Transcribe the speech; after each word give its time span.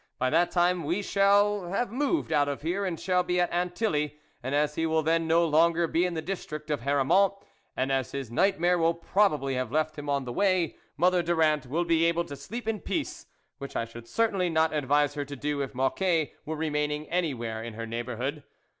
By 0.17 0.31
that 0.31 0.49
time 0.49 0.83
we 0.83 1.03
shall 1.03 1.67
have 1.69 1.91
moved 1.91 2.31
out 2.33 2.47
of 2.49 2.63
here 2.63 2.85
and 2.85 2.99
shall 2.99 3.21
be 3.21 3.39
at 3.39 3.51
Antilly, 3.53 4.15
and 4.41 4.55
as 4.55 4.73
he 4.73 4.87
will 4.87 5.03
then 5.03 5.27
no 5.27 5.45
longer 5.47 5.85
be 5.85 6.07
in 6.07 6.15
the 6.15 6.23
district 6.23 6.71
of 6.71 6.81
Haramont, 6.81 7.35
and 7.77 7.91
as 7.91 8.11
his 8.11 8.31
nightmare 8.31 8.79
will 8.79 8.95
probably 8.95 9.53
have 9.53 9.71
left 9.71 9.99
him 9.99 10.09
on 10.09 10.25
the 10.25 10.33
way, 10.33 10.75
Mother 10.97 11.21
Durand 11.21 11.67
will 11.67 11.85
be 11.85 12.05
able 12.05 12.25
to 12.25 12.35
sleep 12.35 12.67
in 12.67 12.79
peace, 12.79 13.27
which 13.59 13.75
I 13.75 13.85
should 13.85 14.07
certainly 14.07 14.49
not 14.49 14.73
advise 14.73 15.13
her 15.13 15.23
to 15.25 15.35
do 15.35 15.61
if 15.61 15.75
Mocquet 15.75 16.31
were 16.47 16.55
remaining 16.55 17.07
anywhere 17.11 17.61
in 17.61 17.75
her 17.75 17.85
neighbour 17.85 18.15
hood. 18.15 18.43